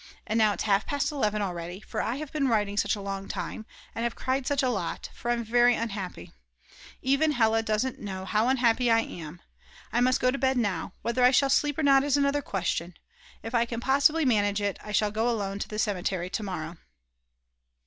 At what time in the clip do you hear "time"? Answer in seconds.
3.27-3.67